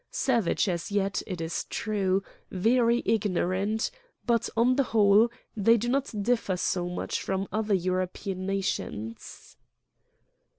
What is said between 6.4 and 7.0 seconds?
so